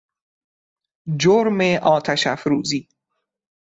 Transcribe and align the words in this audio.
جرم 1.17 1.61
آتش 1.83 2.27
افروزی 2.27 2.87